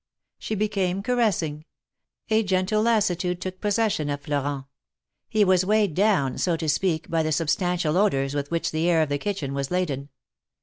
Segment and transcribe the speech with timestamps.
[0.39, 1.65] She became caressing;
[2.31, 4.65] a gentle lassitude took possession of Florent.
[5.29, 9.03] He was weighed down, so to speak, by the substantial odors with which the air
[9.03, 10.09] of the kitchen was laden.